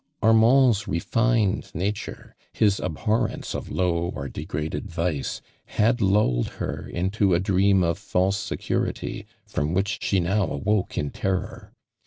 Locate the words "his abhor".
2.61-3.27